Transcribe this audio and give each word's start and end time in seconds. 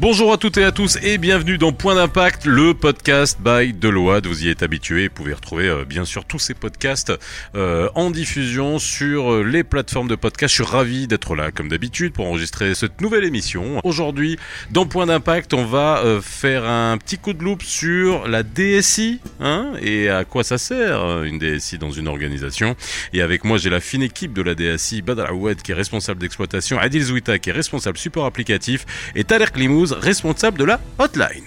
Bonjour 0.00 0.32
à 0.32 0.36
toutes 0.36 0.58
et 0.58 0.62
à 0.62 0.70
tous 0.70 0.96
et 1.02 1.18
bienvenue 1.18 1.58
dans 1.58 1.72
Point 1.72 1.96
d'impact, 1.96 2.44
le 2.44 2.72
podcast 2.72 3.36
by 3.44 3.72
Deloitte. 3.72 4.28
Vous 4.28 4.44
y 4.44 4.48
êtes 4.48 4.62
habitués, 4.62 5.08
vous 5.08 5.14
pouvez 5.14 5.34
retrouver 5.34 5.66
euh, 5.66 5.84
bien 5.84 6.04
sûr 6.04 6.24
tous 6.24 6.38
ces 6.38 6.54
podcasts 6.54 7.12
euh, 7.56 7.88
en 7.96 8.12
diffusion 8.12 8.78
sur 8.78 9.32
euh, 9.32 9.42
les 9.42 9.64
plateformes 9.64 10.06
de 10.06 10.14
podcast. 10.14 10.54
Je 10.54 10.62
suis 10.62 10.72
ravi 10.72 11.08
d'être 11.08 11.34
là 11.34 11.50
comme 11.50 11.68
d'habitude 11.68 12.12
pour 12.12 12.26
enregistrer 12.26 12.76
cette 12.76 13.00
nouvelle 13.00 13.24
émission. 13.24 13.80
Aujourd'hui, 13.82 14.38
dans 14.70 14.86
Point 14.86 15.06
d'impact, 15.06 15.52
on 15.52 15.64
va 15.64 16.20
faire 16.22 16.64
un 16.64 16.96
petit 16.96 17.18
coup 17.18 17.32
de 17.32 17.42
loupe 17.42 17.64
sur 17.64 18.28
la 18.28 18.44
DSI 18.44 19.18
hein, 19.40 19.72
et 19.82 20.10
à 20.10 20.24
quoi 20.24 20.44
ça 20.44 20.58
sert 20.58 21.24
une 21.24 21.40
DSI 21.40 21.76
dans 21.78 21.90
une 21.90 22.06
organisation. 22.06 22.76
Et 23.12 23.20
avec 23.20 23.42
moi, 23.42 23.58
j'ai 23.58 23.68
la 23.68 23.80
fine 23.80 24.04
équipe 24.04 24.32
de 24.32 24.42
la 24.42 24.54
DSI, 24.54 25.02
Badr 25.02 25.32
qui 25.64 25.72
est 25.72 25.74
responsable 25.74 26.20
d'exploitation, 26.20 26.78
Adil 26.78 27.02
Zouita 27.02 27.40
qui 27.40 27.50
est 27.50 27.52
responsable 27.52 27.98
support 27.98 28.26
applicatif 28.26 28.86
et 29.16 29.24
Tarek 29.24 29.56
Limouz 29.56 29.87
responsable 29.92 30.58
de 30.58 30.64
la 30.64 30.80
hotline. 30.98 31.44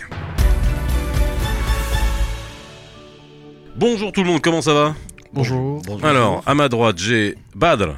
Bonjour 3.76 4.12
tout 4.12 4.22
le 4.24 4.28
monde, 4.28 4.42
comment 4.42 4.62
ça 4.62 4.74
va? 4.74 4.96
Bonjour. 5.34 5.82
Alors, 6.04 6.44
à 6.46 6.54
ma 6.54 6.68
droite, 6.70 6.98
j'ai 6.98 7.38
Badr. 7.56 7.96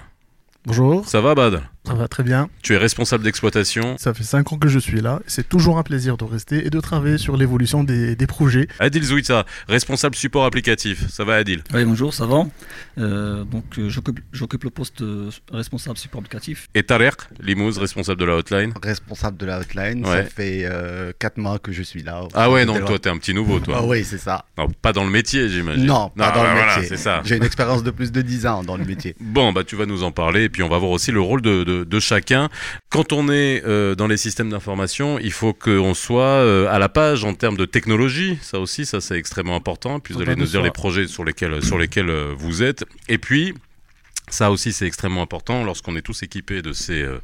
Bonjour. 0.66 1.08
Ça 1.08 1.20
va 1.20 1.36
Badr? 1.36 1.62
Ça 1.86 1.94
va 1.96 2.08
très 2.08 2.24
bien. 2.24 2.50
Tu 2.62 2.74
es 2.74 2.78
responsable 2.78 3.24
d'exploitation. 3.26 3.98
Ça 3.98 4.14
fait 4.14 4.24
5 4.24 4.54
ans 4.54 4.58
que 4.58 4.70
je 4.70 4.80
suis 4.80 5.02
là. 5.02 5.20
C'est 5.28 5.48
toujours 5.50 5.78
un 5.78 5.84
plaisir 5.84 6.16
de 6.16 6.24
rester 6.24 6.66
et 6.66 6.70
de 6.70 6.80
travailler 6.80 7.18
sur 7.18 7.36
l'évolution 7.36 7.84
des, 7.84 8.16
des 8.16 8.28
projets. 8.28 8.68
Adil 8.80 9.04
Zouita, 9.04 9.46
responsable 9.68 10.16
support 10.16 10.46
applicatif. 10.46 11.08
Ça 11.10 11.26
va 11.26 11.36
Adil? 11.36 11.62
Oui, 11.74 11.84
bonjour, 11.84 12.14
ça 12.14 12.26
va. 12.26 12.46
Euh, 12.98 13.44
donc, 13.44 13.66
euh, 13.80 13.90
j'occupe- 13.90 14.64
le 14.64 14.70
poste 14.70 15.04
de 15.04 15.28
responsable 15.52 15.98
support 15.98 16.20
applicatif. 16.20 16.68
Et 16.74 16.84
Tarek 16.84 17.16
Limouz, 17.42 17.78
responsable 17.78 18.20
de 18.20 18.26
la 18.26 18.36
hotline? 18.38 18.74
responsable 18.82 19.36
de 19.38 19.46
la 19.46 19.60
hotline. 19.60 20.06
Ouais. 20.06 20.24
Ça 20.24 20.24
fait 20.24 20.70
4 21.20 21.38
mois 21.38 21.60
que 21.60 21.72
je 21.74 21.84
suis 21.84 22.02
là. 22.02 22.22
Ah 22.34 22.50
ouais, 22.50 22.66
Donc, 22.66 22.78
donc 22.78 22.88
toi 22.88 23.00
t'es 23.00 23.10
un 23.10 23.18
petit 23.18 23.34
nouveau 23.34 23.60
toi. 23.60 23.78
Ah 23.80 23.84
oui, 23.86 24.04
c'est 24.06 24.18
ça. 24.18 24.46
Non, 24.58 24.68
pas 24.82 24.94
dans 24.94 25.04
le 25.04 25.10
métier 25.10 25.50
j'imagine. 25.50 25.86
Non, 25.86 26.12
pas 26.16 26.30
dans 26.32 26.44
bah, 26.44 26.48
le 26.50 26.56
voilà, 26.58 26.76
métier. 26.78 26.88
c'est 26.90 27.02
ça. 27.02 27.22
J'ai 27.26 27.36
une 27.38 27.44
expérience 27.44 27.84
de 27.84 27.92
plus 27.92 28.12
de 28.12 28.22
10 28.22 28.46
ans 28.48 28.64
dans 28.64 28.78
le 28.78 28.86
métier. 28.86 29.16
Bon, 29.20 29.52
bah 29.52 29.64
tu 29.64 29.76
vas 29.76 29.86
nous 29.86 30.04
en 30.04 30.12
parler 30.12 30.44
et 30.44 30.50
puis 30.50 30.64
on 30.64 30.70
va 30.70 30.78
voir 30.78 30.92
aussi 30.92 31.12
le 31.12 31.20
rôle 31.20 31.42
de, 31.42 31.64
de, 31.64 31.73
de 31.82 32.00
chacun. 32.00 32.50
Quand 32.90 33.12
on 33.12 33.30
est 33.30 33.64
euh, 33.66 33.96
dans 33.96 34.08
les 34.08 34.18
systèmes 34.18 34.50
d'information, 34.50 35.20
il 35.20 35.32
faut 35.32 35.54
qu'on 35.54 35.94
soit 35.94 36.24
euh, 36.24 36.68
à 36.70 36.80
la 36.80 36.90
page 36.90 37.26
en 37.26 37.34
termes 37.34 37.58
de 37.58 37.66
technologie. 37.66 38.38
Ça 38.42 38.60
aussi, 38.60 38.86
ça 38.86 39.02
c'est 39.02 39.18
extrêmement 39.18 39.56
important. 39.56 40.00
Puis 40.00 40.14
vous 40.14 40.22
allez 40.22 40.36
nous 40.36 40.46
dire 40.46 40.62
les 40.62 40.72
projets 40.72 41.08
sur 41.08 41.24
lesquels, 41.24 41.64
sur 41.64 41.78
lesquels 41.78 42.10
euh, 42.10 42.34
vous 42.38 42.64
êtes. 42.64 42.86
Et 43.10 43.18
puis, 43.18 43.54
ça 44.30 44.52
aussi 44.52 44.72
c'est 44.72 44.88
extrêmement 44.88 45.22
important 45.22 45.64
lorsqu'on 45.64 45.96
est 45.96 46.02
tous 46.02 46.24
équipés 46.24 46.62
de 46.62 46.74
ces, 46.74 47.04
euh, 47.04 47.20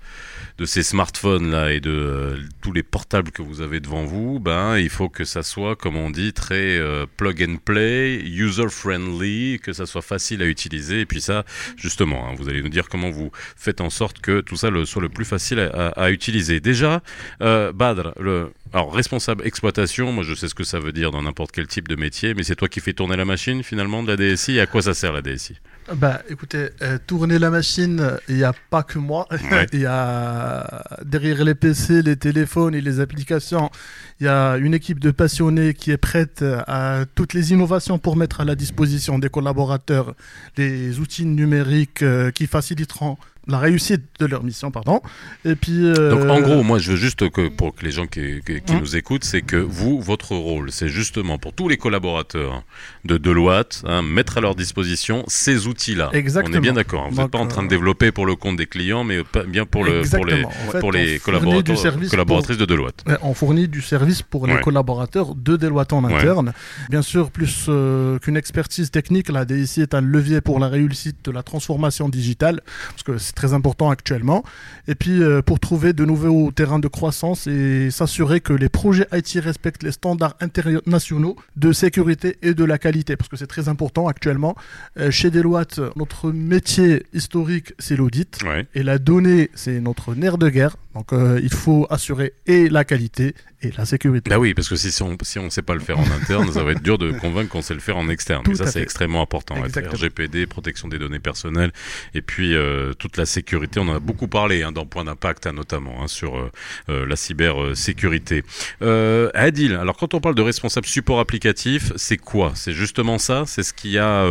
smartphones 0.65 1.49
là 1.49 1.71
et 1.71 1.79
de 1.79 1.89
euh, 1.89 2.37
tous 2.61 2.71
les 2.71 2.83
portables 2.83 3.31
que 3.31 3.41
vous 3.41 3.61
avez 3.61 3.79
devant 3.79 4.03
vous. 4.03 4.39
Ben, 4.39 4.77
il 4.77 4.89
faut 4.89 5.09
que 5.09 5.23
ça 5.23 5.41
soit, 5.41 5.75
comme 5.75 5.95
on 5.95 6.09
dit, 6.09 6.33
très 6.33 6.77
euh, 6.77 7.05
plug 7.17 7.41
and 7.41 7.57
play, 7.63 8.21
user 8.25 8.69
friendly, 8.69 9.59
que 9.63 9.73
ça 9.73 9.85
soit 9.85 10.01
facile 10.01 10.41
à 10.43 10.45
utiliser. 10.45 11.01
Et 11.01 11.05
puis 11.05 11.21
ça, 11.21 11.45
justement, 11.77 12.29
hein, 12.29 12.35
vous 12.37 12.49
allez 12.49 12.61
nous 12.61 12.69
dire 12.69 12.89
comment 12.89 13.09
vous 13.09 13.31
faites 13.55 13.81
en 13.81 13.89
sorte 13.89 14.19
que 14.19 14.41
tout 14.41 14.55
ça 14.57 14.69
soit 14.85 15.01
le 15.01 15.09
plus 15.09 15.25
facile 15.25 15.59
à, 15.59 15.89
à- 15.89 16.09
utiliser. 16.11 16.59
Déjà, 16.59 17.01
Badr, 17.39 18.13
le, 18.19 18.51
alors 18.71 18.93
responsable 18.93 19.47
exploitation, 19.47 20.11
moi 20.11 20.23
je 20.23 20.35
sais 20.35 20.47
ce 20.47 20.53
que 20.53 20.63
ça 20.63 20.79
veut 20.79 20.91
dire 20.91 21.09
dans 21.09 21.23
n'importe 21.23 21.51
quel 21.51 21.65
type 21.65 21.87
de 21.87 21.95
métier, 21.95 22.35
mais 22.35 22.43
c'est 22.43 22.55
toi 22.55 22.67
qui 22.67 22.79
fais 22.81 22.93
tourner 22.93 23.15
la 23.15 23.25
machine 23.25 23.63
finalement 23.63 24.03
de 24.03 24.09
la 24.09 24.15
DSI. 24.15 24.57
Et 24.57 24.61
à 24.61 24.67
quoi 24.67 24.83
ça 24.83 24.93
sert 24.93 25.11
la 25.11 25.23
DSI 25.23 25.55
Bah 25.95 26.21
écoutez, 26.29 26.69
euh, 26.83 26.99
tourner 27.07 27.39
la 27.39 27.49
machine, 27.49 28.17
il 28.27 28.35
n'y 28.35 28.43
a 28.43 28.53
pas 28.69 28.83
que 28.83 28.99
moi. 28.99 29.27
Ouais. 29.31 29.65
Il 29.73 29.81
y 29.81 29.85
a 29.87 30.83
derrière 31.03 31.43
les 31.43 31.55
PC, 31.55 32.03
les 32.03 32.15
téléphones 32.15 32.75
et 32.75 32.81
les 32.81 32.99
applications, 32.99 33.71
il 34.19 34.25
y 34.25 34.27
a 34.27 34.57
une 34.57 34.73
équipe 34.73 34.99
de 34.99 35.11
passionnés 35.11 35.73
qui 35.73 35.91
est 35.91 35.97
prête 35.97 36.43
à 36.67 37.05
toutes 37.15 37.33
les 37.33 37.51
innovations 37.51 37.97
pour 37.97 38.17
mettre 38.17 38.41
à 38.41 38.45
la 38.45 38.55
disposition 38.55 39.17
des 39.17 39.29
collaborateurs 39.29 40.15
les 40.57 40.99
outils 40.99 41.25
numériques 41.25 42.03
euh, 42.03 42.31
qui 42.31 42.45
faciliteront 42.45 43.17
la 43.47 43.57
réussite 43.59 44.03
de 44.19 44.25
leur 44.25 44.43
mission, 44.43 44.71
pardon. 44.71 45.01
Et 45.45 45.55
puis. 45.55 45.85
euh, 45.85 46.11
Donc 46.11 46.29
en 46.29 46.39
gros, 46.41 46.63
moi 46.63 46.77
je 46.79 46.91
veux 46.91 46.97
juste 46.97 47.29
que 47.29 47.47
pour 47.47 47.73
que 47.75 47.83
les 47.85 47.91
gens 47.91 48.05
qui, 48.07 48.41
qui- 48.45 48.61
qui 48.61 48.73
Hum. 48.73 48.79
nous 48.81 48.95
écoutent, 48.95 49.23
c'est 49.23 49.41
que 49.41 49.55
vous, 49.57 49.99
votre 50.01 50.35
rôle, 50.35 50.71
c'est 50.71 50.87
justement 50.89 51.37
pour 51.37 51.53
tous 51.53 51.67
les 51.69 51.77
collaborateurs 51.77 52.63
de 53.05 53.17
Deloitte, 53.17 53.81
hein, 53.87 54.01
mettre 54.01 54.37
à 54.37 54.41
leur 54.41 54.55
disposition 54.55 55.23
ces 55.27 55.67
outils-là. 55.67 56.09
On 56.11 56.15
est 56.15 56.17
Exactement. 56.19 56.59
bien 56.59 56.73
d'accord. 56.73 57.03
hein. 57.05 57.09
Vous 57.11 57.21
n'êtes 57.21 57.31
pas 57.31 57.39
en 57.39 57.47
train 57.47 57.61
de 57.63 57.67
euh, 57.67 57.69
développer 57.69 58.11
pour 58.11 58.25
le 58.25 58.35
compte 58.35 58.57
des 58.57 58.67
clients, 58.67 59.03
mais 59.03 59.19
bien 59.47 59.65
pour, 59.65 59.83
le, 59.83 60.01
pour 60.09 60.25
les, 60.25 60.33
Exactement. 60.33 60.49
En 60.67 60.71
fait, 60.71 60.79
pour 60.79 60.89
on 60.89 60.91
les 60.91 61.19
collaborateurs, 61.19 62.09
collaboratrices 62.09 62.57
de 62.57 62.65
Deloitte. 62.65 63.03
On 63.23 63.33
fournit 63.33 63.67
du 63.67 63.81
service 63.81 64.21
pour 64.21 64.47
les 64.47 64.59
collaborateurs 64.61 65.35
de 65.35 65.55
Deloitte 65.55 65.93
en 65.93 66.03
Ouais. 66.03 66.13
interne. 66.13 66.53
Bien 66.89 67.01
sûr, 67.01 67.29
plus 67.31 67.65
euh, 67.67 68.19
qu'une 68.19 68.37
expertise 68.37 68.89
technique, 68.91 69.29
la 69.29 69.45
DSI 69.45 69.81
est 69.81 69.93
un 69.93 70.01
levier 70.01 70.41
pour 70.41 70.59
la 70.59 70.67
réussite 70.67 71.17
de 71.25 71.31
la 71.31 71.43
transformation 71.43 72.09
digitale, 72.09 72.61
parce 72.91 73.03
que 73.03 73.17
c'est 73.29 73.35
très 73.35 73.53
important 73.53 73.91
actuellement. 73.91 74.43
Et 74.87 74.95
puis, 74.95 75.21
euh, 75.21 75.41
pour 75.41 75.59
trouver 75.59 75.93
de 75.93 76.03
nouveaux 76.03 76.51
terrains 76.51 76.79
de 76.79 76.87
croissance 76.87 77.45
et 77.45 77.91
s'assurer 77.91 78.41
que 78.41 78.53
les 78.53 78.69
projets 78.69 79.07
IT 79.13 79.39
respectent 79.43 79.83
les 79.83 79.91
standards 79.91 80.35
internationaux 80.41 81.35
de 81.55 81.71
sécurité 81.71 82.37
et 82.41 82.55
de 82.55 82.63
la 82.63 82.79
qualité, 82.79 83.15
parce 83.15 83.29
que 83.29 83.37
c'est 83.37 83.47
très 83.47 83.69
important 83.69 84.07
actuellement. 84.07 84.55
Euh, 84.97 85.11
chez 85.11 85.29
Deloitte, 85.29 85.79
notre 85.95 86.31
métier 86.31 87.05
historique, 87.13 87.73
c'est 87.77 87.95
l'audit. 87.95 88.39
Ouais. 88.43 88.65
Et 88.73 88.81
la 88.81 88.97
donnée, 88.97 89.51
c'est 89.53 89.79
notre 89.79 90.15
nerf 90.15 90.39
de 90.39 90.49
guerre. 90.49 90.75
Donc, 90.95 91.13
euh, 91.13 91.39
il 91.43 91.53
faut 91.53 91.85
assurer 91.91 92.33
et 92.47 92.67
la 92.67 92.83
qualité 92.83 93.35
et 93.61 93.71
la 93.77 93.85
sécurité. 93.85 94.29
Bah 94.29 94.39
oui, 94.39 94.53
parce 94.53 94.69
que 94.69 94.75
si, 94.75 95.03
on 95.03 95.17
si 95.21 95.37
on 95.39 95.49
sait 95.49 95.61
pas 95.61 95.73
le 95.73 95.79
faire 95.81 95.99
en 95.99 96.09
interne, 96.11 96.51
ça 96.51 96.63
va 96.63 96.71
être 96.71 96.81
dur 96.83 96.97
de 96.97 97.11
convaincre 97.19 97.49
qu'on 97.49 97.61
sait 97.61 97.73
le 97.73 97.79
faire 97.79 97.97
en 97.97 98.07
externe. 98.09 98.43
Tout 98.43 98.51
et 98.51 98.55
ça, 98.55 98.67
c'est 98.67 98.81
extrêmement 98.81 99.21
important. 99.21 99.55
Exactement. 99.63 99.95
RGPD, 99.95 100.47
protection 100.47 100.87
des 100.87 100.97
données 100.99 101.19
personnelles, 101.19 101.71
et 102.13 102.21
puis 102.21 102.55
euh, 102.55 102.93
toute 102.93 103.17
la 103.17 103.25
sécurité. 103.25 103.79
On 103.79 103.87
en 103.89 103.95
a 103.95 103.99
beaucoup 103.99 104.27
parlé 104.27 104.63
hein, 104.63 104.71
dans 104.71 104.85
Point 104.85 105.03
d'impact, 105.05 105.45
hein, 105.47 105.53
notamment 105.53 106.01
hein, 106.03 106.07
sur 106.07 106.37
euh, 106.37 106.51
euh, 106.89 107.05
la 107.05 107.15
cybersécurité. 107.15 108.43
Euh, 108.81 109.29
Adil, 109.33 109.73
alors 109.75 109.97
quand 109.97 110.13
on 110.13 110.21
parle 110.21 110.35
de 110.35 110.41
responsable 110.41 110.85
support 110.87 111.19
applicatif, 111.19 111.91
c'est 111.95 112.17
quoi? 112.17 112.51
C'est 112.55 112.73
justement 112.73 113.17
ça? 113.17 113.43
C'est 113.45 113.63
ce 113.63 113.73
qu'il 113.73 113.91
y 113.91 113.97
a 113.99 114.25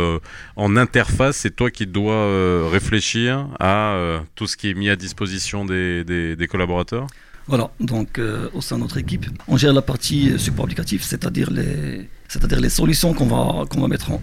en 0.55 0.75
interface? 0.75 1.37
C'est 1.37 1.55
toi 1.55 1.69
qui 1.71 1.85
dois 1.87 2.69
réfléchir 2.69 3.47
à 3.59 4.19
tout 4.35 4.47
ce 4.47 4.57
qui 4.57 4.69
est 4.69 4.73
mis 4.73 4.89
à 4.89 4.95
disposition 4.95 5.65
des, 5.65 6.03
des- 6.03 6.35
des 6.35 6.47
collaborateurs? 6.47 7.07
Voilà, 7.49 7.71
donc 7.79 8.19
euh, 8.19 8.47
au 8.53 8.61
sein 8.61 8.75
de 8.77 8.81
notre 8.83 8.97
équipe, 8.97 9.25
on 9.47 9.57
gère 9.57 9.73
la 9.73 9.81
partie 9.81 10.29
euh, 10.29 10.37
support 10.37 10.65
applicatif, 10.65 11.01
c'est-à-dire 11.01 11.49
les, 11.49 12.07
c'est-à-dire 12.27 12.59
les 12.59 12.69
solutions 12.69 13.11
qu'on 13.15 13.25
va, 13.25 13.65
qu'on 13.65 13.81
va 13.81 13.87
mettre 13.87 14.11
en, 14.11 14.19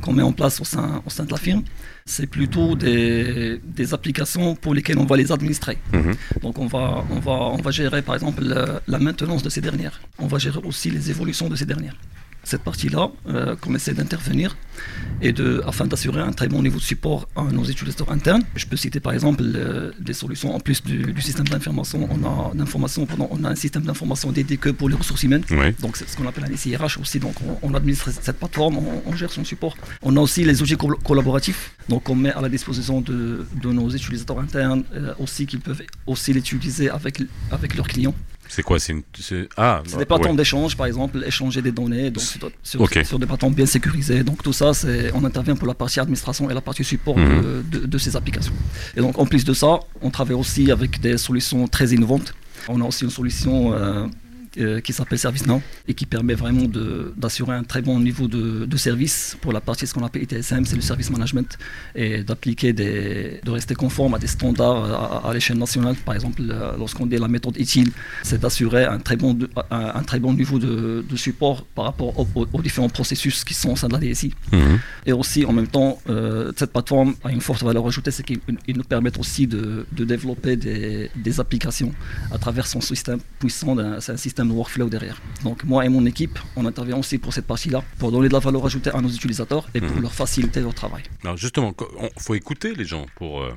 qu'on, 0.00 0.12
met 0.14 0.22
en 0.22 0.32
place 0.32 0.62
au 0.62 0.64
sein, 0.64 1.02
au 1.04 1.10
sein 1.10 1.24
de 1.24 1.30
la 1.30 1.36
firme. 1.36 1.62
C'est 2.06 2.26
plutôt 2.26 2.74
des, 2.74 3.60
des 3.62 3.92
applications 3.92 4.54
pour 4.56 4.72
lesquelles 4.72 4.98
on 4.98 5.04
va 5.04 5.18
les 5.18 5.30
administrer. 5.30 5.76
Mhm. 5.92 6.14
Donc 6.40 6.58
on 6.58 6.66
va, 6.66 7.04
on, 7.10 7.20
va, 7.20 7.32
on 7.32 7.60
va 7.60 7.70
gérer 7.70 8.00
par 8.00 8.14
exemple 8.14 8.42
la, 8.42 8.80
la 8.88 8.98
maintenance 8.98 9.42
de 9.42 9.50
ces 9.50 9.60
dernières. 9.60 10.00
On 10.18 10.26
va 10.26 10.38
gérer 10.38 10.60
aussi 10.64 10.88
les 10.90 11.10
évolutions 11.10 11.50
de 11.50 11.56
ces 11.56 11.66
dernières. 11.66 11.96
Cette 12.44 12.62
partie-là, 12.62 13.10
euh, 13.28 13.56
qu'on 13.56 13.74
essaie 13.74 13.94
d'intervenir 13.94 14.56
et 15.22 15.32
de, 15.32 15.62
afin 15.66 15.86
d'assurer 15.86 16.20
un 16.20 16.32
très 16.32 16.48
bon 16.48 16.62
niveau 16.62 16.78
de 16.78 16.82
support 16.84 17.28
à 17.36 17.44
nos 17.44 17.64
utilisateurs 17.64 18.10
internes. 18.10 18.42
Je 18.56 18.66
peux 18.66 18.76
citer 18.76 19.00
par 19.00 19.12
exemple 19.12 19.42
euh, 19.44 19.92
des 20.00 20.12
solutions 20.12 20.54
en 20.54 20.60
plus 20.60 20.82
du, 20.82 20.98
du 21.12 21.22
système 21.22 21.46
d'information. 21.48 22.08
On 22.10 22.24
a, 22.24 22.52
on 23.30 23.44
un 23.44 23.54
système 23.54 23.82
d'information 23.84 24.32
dédié 24.32 24.56
que 24.56 24.70
pour 24.70 24.88
les 24.88 24.94
ressources 24.96 25.22
humaines. 25.22 25.44
Donc 25.80 25.96
c'est 25.96 26.08
ce 26.08 26.16
qu'on 26.16 26.26
appelle 26.26 26.44
un 26.52 26.56
SIRH 26.56 26.98
aussi. 26.98 27.18
Donc 27.18 27.34
on, 27.46 27.56
on 27.62 27.74
administre 27.74 28.10
cette 28.10 28.38
plateforme, 28.38 28.78
on, 28.78 29.02
on 29.06 29.14
gère 29.16 29.30
son 29.32 29.44
support. 29.44 29.76
On 30.02 30.16
a 30.16 30.20
aussi 30.20 30.44
les 30.44 30.60
outils 30.62 30.76
col- 30.76 30.98
collaboratifs. 31.02 31.72
Donc 31.88 32.08
on 32.10 32.14
met 32.14 32.32
à 32.32 32.40
la 32.40 32.48
disposition 32.48 33.00
de, 33.00 33.46
de 33.62 33.68
nos 33.72 33.88
utilisateurs 33.90 34.40
internes 34.40 34.84
euh, 34.94 35.14
aussi 35.18 35.46
qu'ils 35.46 35.60
peuvent 35.60 35.82
aussi 36.06 36.32
l'utiliser 36.32 36.90
avec, 36.90 37.22
avec 37.50 37.76
leurs 37.76 37.86
clients. 37.88 38.14
C'est 38.48 38.62
quoi 38.62 38.78
C'est 38.78 38.92
une. 38.92 39.02
Ah, 39.56 39.82
C'est 39.84 39.92
des 39.92 39.98
ouais. 39.98 40.04
plateformes 40.04 40.36
d'échange, 40.36 40.76
par 40.76 40.86
exemple, 40.86 41.22
échanger 41.26 41.60
des 41.62 41.72
données 41.72 42.10
donc, 42.10 42.22
sur, 42.62 43.18
des 43.18 43.26
plateformes 43.26 43.54
bien 43.54 43.66
sécurisées. 43.66 44.22
Donc 44.22 44.42
tout 44.42 44.52
ça, 44.52 44.72
c'est, 44.74 45.10
on 45.14 45.24
intervient 45.24 45.56
pour 45.56 45.66
la 45.66 45.74
partie 45.74 45.98
administration 46.00 46.48
et 46.50 46.54
la 46.54 46.60
partie 46.60 46.84
support 46.84 47.16
Mhm. 47.18 47.42
de, 47.70 47.78
de- 47.80 47.86
de 47.86 47.98
ces 47.98 48.14
applications. 48.16 48.52
Et 48.96 49.00
donc 49.00 49.18
en 49.18 49.26
plus 49.26 49.44
de 49.44 49.52
ça, 49.52 49.80
on 50.02 50.10
travaille 50.10 50.34
aussi 50.36 50.70
avec 50.70 51.00
des 51.00 51.18
solutions 51.18 51.66
très 51.68 51.88
innovantes. 51.90 52.34
On 52.68 52.80
a 52.80 52.84
aussi 52.84 53.04
une 53.04 53.10
solution 53.10 53.72
euh, 53.74 54.06
euh, 54.58 54.80
qui 54.80 54.92
s'appelle 54.92 55.18
ServiceNow 55.18 55.60
et 55.88 55.94
qui 55.94 56.06
permet 56.06 56.34
vraiment 56.34 56.66
d'assurer 57.16 57.56
un 57.56 57.64
très 57.64 57.82
bon 57.82 57.98
niveau 58.00 58.28
de, 58.28 58.66
de 58.66 58.76
service 58.76 59.36
pour 59.40 59.52
la 59.52 59.60
partie 59.60 59.86
ce 59.86 59.94
qu'on 59.94 60.04
appelle 60.04 60.22
ITSM, 60.22 60.64
c'est 60.64 60.76
le 60.76 60.82
service 60.82 61.10
management, 61.10 61.58
et 61.94 62.22
d'appliquer 62.22 62.72
des, 62.72 63.40
de 63.42 63.50
rester 63.50 63.74
conforme 63.74 64.14
à 64.14 64.18
des 64.18 64.26
standards 64.26 65.26
à, 65.26 65.32
l'échelle 65.34 65.58
nationale. 65.58 65.96
Par 65.96 66.14
exemple, 66.14 66.42
euh, 66.48 66.76
lorsqu'on 66.78 67.06
dit 67.06 67.16
la 67.16 67.28
méthode 67.28 67.56
utile, 67.58 67.90
c'est 68.22 68.40
d'assurer 68.40 68.84
un 68.84 68.98
très 68.98 69.16
bon, 69.16 69.36
un, 69.70 70.02
très 70.02 70.20
bon 70.20 70.32
niveau 70.32 70.58
de, 70.58 71.04
de 71.08 71.16
support 71.16 71.64
par 71.74 71.86
rapport 71.86 72.12
aux, 72.18 72.62
différents 72.62 72.88
processus 72.88 73.44
qui 73.44 73.54
sont 73.54 73.72
au 73.72 73.76
sein 73.76 73.88
de 73.88 73.94
la 73.94 73.98
DSI. 73.98 74.32
Mhm. 74.52 74.78
Et 75.06 75.12
aussi, 75.12 75.44
en 75.44 75.52
même 75.52 75.66
temps, 75.68 75.98
euh, 76.08 76.52
cette 76.56 76.72
plateforme 76.72 77.14
a 77.24 77.30
une 77.30 77.40
forte 77.40 77.62
valeur 77.62 77.86
ajoutée, 77.86 78.10
c'est 78.10 78.22
qu'il 78.22 78.40
nous 78.68 78.84
permet 78.84 79.16
aussi 79.18 79.46
de, 79.46 79.86
de 79.92 80.04
développer 80.04 80.56
des, 80.56 81.10
des, 81.14 81.40
applications 81.40 81.92
à 82.30 82.38
travers 82.38 82.66
son 82.66 82.80
système 82.80 83.18
puissant, 83.38 83.76
c'est 84.00 84.12
un 84.12 84.16
système 84.16 84.43
de 84.44 84.52
workflow 84.52 84.88
derrière. 84.88 85.20
Donc 85.42 85.64
moi 85.64 85.84
et 85.84 85.88
mon 85.88 86.04
équipe, 86.06 86.38
on 86.56 86.66
intervient 86.66 86.96
aussi 86.96 87.18
pour 87.18 87.32
cette 87.32 87.46
partie-là, 87.46 87.82
pour 87.98 88.12
donner 88.12 88.28
de 88.28 88.32
la 88.32 88.38
valeur 88.38 88.64
ajoutée 88.66 88.90
à 88.90 89.00
nos 89.00 89.08
utilisateurs 89.08 89.68
et 89.74 89.80
pour 89.80 89.96
mhm. 89.96 90.02
leur 90.02 90.12
faciliter 90.12 90.60
leur 90.60 90.74
travail. 90.74 91.02
Alors 91.22 91.36
justement, 91.36 91.74
il 92.00 92.22
faut 92.22 92.34
écouter 92.34 92.74
les 92.74 92.84
gens 92.84 93.06
pour 93.16 93.42
euh, 93.42 93.52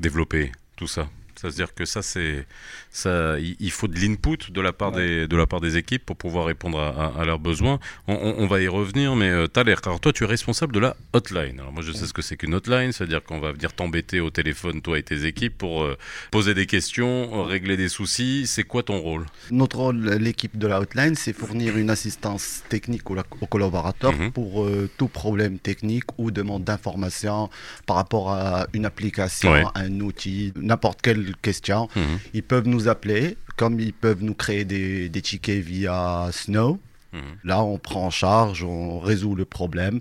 développer 0.00 0.52
tout 0.76 0.86
ça. 0.86 1.08
C'est-à-dire 1.36 1.74
que 1.74 1.84
ça, 1.84 2.02
c'est, 2.02 2.46
ça, 2.90 3.36
il 3.38 3.70
faut 3.70 3.88
de 3.88 3.98
l'input 3.98 4.50
de 4.50 4.60
la 4.60 4.72
part 4.72 4.92
des, 4.92 5.26
de 5.26 5.36
la 5.36 5.46
part 5.46 5.60
des 5.60 5.76
équipes 5.76 6.04
pour 6.04 6.16
pouvoir 6.16 6.46
répondre 6.46 6.78
à, 6.78 7.24
leurs 7.24 7.38
besoins. 7.38 7.78
On, 8.06 8.46
va 8.46 8.60
y 8.60 8.68
revenir, 8.68 9.16
mais 9.16 9.30
euh, 9.30 9.46
Thaler, 9.46 9.76
car 9.82 9.98
toi, 10.00 10.12
tu 10.12 10.24
es 10.24 10.26
responsable 10.26 10.72
de 10.72 10.80
la 10.80 10.96
hotline. 11.12 11.60
Alors 11.60 11.72
moi, 11.72 11.82
je 11.82 11.92
sais 11.92 12.06
ce 12.06 12.12
que 12.12 12.22
c'est 12.22 12.36
qu'une 12.36 12.54
hotline, 12.54 12.92
c'est-à-dire 12.92 13.22
qu'on 13.22 13.40
va 13.40 13.52
venir 13.52 13.72
t'embêter 13.72 14.20
au 14.20 14.30
téléphone, 14.30 14.82
toi 14.82 14.98
et 14.98 15.02
tes 15.02 15.24
équipes, 15.26 15.56
pour 15.56 15.82
euh, 15.82 15.96
poser 16.30 16.54
des 16.54 16.66
questions, 16.66 17.44
régler 17.44 17.76
des 17.76 17.88
soucis. 17.88 18.46
C'est 18.46 18.64
quoi 18.64 18.82
ton 18.82 18.98
rôle? 18.98 19.26
Notre 19.50 19.78
rôle, 19.78 19.96
l'équipe 20.20 20.56
de 20.58 20.66
la 20.66 20.80
hotline, 20.80 21.14
c'est 21.14 21.32
fournir 21.32 21.76
une 21.76 21.90
assistance 21.90 22.62
technique 22.68 23.10
aux, 23.10 23.46
collaborateurs 23.46 24.12
mhm. 24.12 24.32
pour 24.32 24.64
euh, 24.64 24.88
tout 24.98 25.08
problème 25.08 25.58
technique 25.58 26.04
ou 26.18 26.30
demande 26.30 26.64
d'information 26.64 27.50
par 27.86 27.96
rapport 27.96 28.32
à 28.32 28.66
une 28.72 28.86
application, 28.86 29.52
un 29.74 30.00
outil, 30.00 30.52
n'importe 30.56 31.00
quel 31.02 31.21
questions. 31.40 31.88
Mhm. 31.96 32.18
Ils 32.34 32.42
peuvent 32.42 32.68
nous 32.68 32.88
appeler, 32.88 33.36
comme 33.56 33.80
ils 33.80 33.92
peuvent 33.92 34.22
nous 34.22 34.34
créer 34.34 34.64
des, 34.64 35.10
tickets 35.22 35.62
via 35.64 36.28
Snow. 36.32 36.78
Mhm. 37.12 37.20
Là, 37.44 37.62
on 37.62 37.78
prend 37.78 38.06
en 38.06 38.10
charge, 38.10 38.64
on 38.64 38.98
résout 38.98 39.34
le 39.34 39.44
problème. 39.44 40.00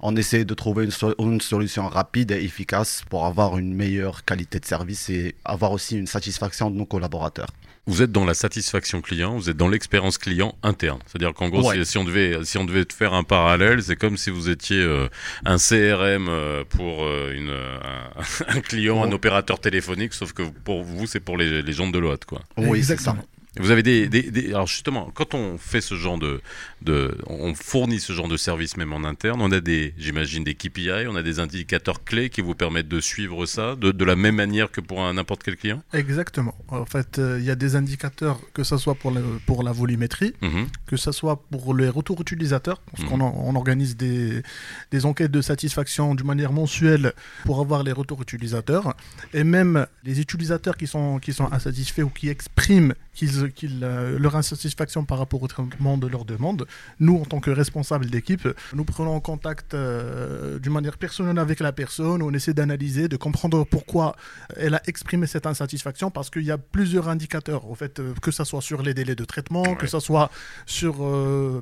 On 0.00 0.16
essaie 0.16 0.44
de 0.44 0.54
trouver 0.54 0.84
une, 0.84 1.40
solution 1.40 1.88
rapide 1.88 2.30
et 2.32 2.42
efficace 2.42 3.02
pour 3.08 3.26
avoir 3.26 3.58
une 3.58 3.74
meilleure 3.74 4.24
qualité 4.24 4.60
de 4.60 4.64
service 4.64 5.08
et 5.10 5.34
avoir 5.44 5.72
aussi 5.72 5.96
une 5.96 6.06
satisfaction 6.06 6.70
de 6.70 6.76
nos 6.76 6.86
collaborateurs 6.86 7.48
vous 7.86 8.02
êtes 8.02 8.12
dans 8.12 8.24
la 8.24 8.34
satisfaction 8.34 9.00
client, 9.00 9.36
vous 9.36 9.50
êtes 9.50 9.56
dans 9.56 9.68
l'expérience 9.68 10.16
client 10.16 10.54
interne. 10.62 11.00
C'est-à-dire 11.06 11.34
qu'en 11.34 11.48
gros, 11.48 11.72
si, 11.82 11.98
on 11.98 12.04
devait, 12.04 12.44
si 12.44 12.56
on 12.56 12.64
devait 12.64 12.84
faire 12.88 13.14
un 13.14 13.24
parallèle, 13.24 13.82
c'est 13.82 13.96
comme 13.96 14.16
si 14.16 14.30
vous 14.30 14.48
étiez 14.48 14.80
euh, 14.80 15.08
un 15.44 15.56
CRM 15.56 16.28
euh, 16.28 16.62
pour 16.68 17.04
euh, 17.04 17.32
une, 17.34 17.50
un, 18.48 18.60
client, 18.60 19.02
un 19.02 19.10
opérateur 19.10 19.58
téléphonique, 19.58 20.14
sauf 20.14 20.32
que 20.32 20.42
pour 20.42 20.84
vous, 20.84 21.06
c'est 21.06 21.20
pour 21.20 21.36
les, 21.36 21.62
les 21.62 21.72
gens 21.72 21.88
de 21.88 22.00
quoi. 22.26 22.42
Oui, 22.56 22.78
exactement. 22.78 23.24
Vous 23.60 23.70
avez 23.70 23.82
des, 23.82 24.08
des, 24.08 24.48
alors 24.48 24.66
justement, 24.66 25.10
quand 25.14 25.34
on 25.34 25.58
fait 25.58 25.80
ce 25.80 25.94
genre 25.94 26.18
de, 26.18 26.40
de, 26.82 27.16
on 27.26 27.54
fournit 27.54 28.00
ce 28.00 28.12
genre 28.12 28.28
de 28.28 28.36
service 28.36 28.76
même 28.76 28.92
en 28.92 29.04
interne, 29.04 29.40
on 29.40 29.52
a 29.52 29.60
des, 29.60 29.94
j'imagine 29.98 30.44
des 30.44 30.54
KPI, 30.54 31.06
on 31.08 31.16
a 31.16 31.22
des 31.22 31.40
indicateurs 31.40 32.04
clés 32.04 32.30
qui 32.30 32.40
vous 32.40 32.54
permettent 32.54 32.88
de 32.88 33.00
suivre 33.00 33.46
ça 33.46 33.76
de, 33.76 33.92
de 33.92 34.04
la 34.04 34.16
même 34.16 34.36
manière 34.36 34.70
que 34.70 34.80
pour 34.80 35.00
n'importe 35.12 35.42
quel 35.42 35.56
client? 35.56 35.82
Exactement. 35.92 36.54
En 36.68 36.84
fait, 36.84 37.18
euh, 37.18 37.38
il 37.38 37.44
y 37.44 37.50
a 37.50 37.54
des 37.54 37.76
indicateurs 37.76 38.40
que 38.54 38.64
ce 38.64 38.76
soit 38.76 38.94
pour, 38.94 39.12
pour 39.46 39.62
la 39.62 39.72
volumétrie, 39.72 40.34
mhm. 40.40 40.66
que 40.86 40.96
ce 40.96 41.12
soit 41.12 41.42
pour 41.50 41.74
les 41.74 41.88
retours 41.88 42.20
utilisateurs, 42.20 42.80
parce 42.90 43.04
qu'on 43.08 43.18
mhm. 43.18 43.22
on 43.22 43.54
organise 43.56 43.96
des, 43.96 44.42
des 44.90 45.06
enquêtes 45.06 45.30
de 45.30 45.42
satisfaction 45.42 46.14
d'une 46.14 46.26
manière 46.26 46.52
mensuelle 46.52 47.12
pour 47.44 47.60
avoir 47.60 47.82
les 47.82 47.92
retours 47.92 48.22
utilisateurs, 48.22 48.94
et 49.34 49.44
même 49.44 49.86
les 50.04 50.20
utilisateurs 50.20 50.76
qui 50.76 50.86
sont 50.86 51.18
qui 51.18 51.32
sont 51.32 51.52
insatisfaits 51.52 52.02
ou 52.02 52.10
qui 52.10 52.28
expriment 52.28 52.94
qu'ils 53.20 53.80
euh, 53.82 54.18
leur 54.18 54.36
insatisfaction 54.36 55.04
par 55.04 55.18
rapport 55.18 55.42
au 55.42 55.46
traitement 55.46 55.98
de 55.98 56.06
leurs 56.06 56.24
demandes. 56.24 56.66
Nous, 56.98 57.16
en 57.16 57.24
tant 57.24 57.40
que 57.40 57.50
responsables 57.50 58.06
d'équipe, 58.06 58.48
nous 58.74 58.84
prenons 58.84 59.20
contact 59.20 59.74
euh, 59.74 60.58
d'une 60.58 60.72
manière 60.72 60.96
personnelle 60.96 61.38
avec 61.38 61.60
la 61.60 61.72
personne, 61.72 62.22
on 62.22 62.32
essaie 62.32 62.54
d'analyser, 62.54 63.08
de 63.08 63.16
comprendre 63.16 63.64
pourquoi 63.64 64.16
elle 64.56 64.74
a 64.74 64.82
exprimé 64.86 65.26
cette 65.26 65.46
insatisfaction, 65.46 66.10
parce 66.10 66.30
qu'il 66.30 66.42
y 66.42 66.50
a 66.50 66.58
plusieurs 66.58 67.08
indicateurs, 67.08 67.68
au 67.68 67.74
fait, 67.74 68.00
euh, 68.00 68.14
que 68.22 68.30
ce 68.30 68.44
soit 68.44 68.62
sur 68.62 68.82
les 68.82 68.94
délais 68.94 69.14
de 69.14 69.24
traitement, 69.24 69.74
que 69.74 69.86
ce 69.86 70.00
soit 70.00 70.30
sur, 70.66 70.96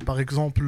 par 0.05 0.19
exemple, 0.19 0.65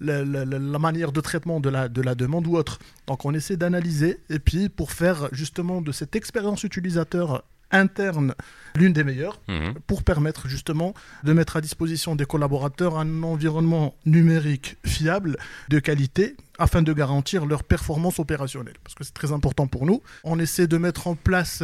la, 0.00 0.24
la, 0.24 0.78
manière 0.78 1.12
de 1.12 1.20
traitement 1.20 1.60
de 1.60 1.68
la, 1.68 1.88
de 1.88 2.02
la 2.02 2.14
demande 2.14 2.46
ou 2.46 2.56
autre. 2.56 2.78
Donc 3.06 3.24
on 3.24 3.34
essaie 3.34 3.56
d'analyser, 3.56 4.20
et 4.30 4.38
puis 4.38 4.68
pour 4.68 4.92
faire 4.92 5.28
justement 5.32 5.80
de 5.80 5.92
cette 5.92 6.16
expérience 6.16 6.64
utilisateur 6.64 7.44
interne 7.74 8.34
l'une 8.76 8.92
des 8.92 9.04
meilleures 9.04 9.40
mhm. 9.48 9.74
pour 9.86 10.02
permettre 10.02 10.48
justement 10.48 10.94
de 11.22 11.32
mettre 11.32 11.56
à 11.56 11.60
disposition 11.60 12.16
des 12.16 12.24
collaborateurs 12.24 12.98
un 12.98 13.22
environnement 13.22 13.94
numérique 14.06 14.76
fiable, 14.86 15.36
de 15.68 15.78
qualité, 15.78 16.36
afin 16.58 16.82
de 16.82 16.92
garantir 16.92 17.46
leur 17.46 17.64
performance 17.64 18.18
opérationnelle. 18.18 18.76
Parce 18.82 18.94
que 18.94 19.04
c'est 19.04 19.14
très 19.14 19.32
important 19.32 19.66
pour 19.66 19.86
nous. 19.86 20.02
On 20.22 20.38
essaie 20.38 20.66
de 20.66 20.78
mettre 20.78 21.06
en 21.06 21.14
place 21.14 21.62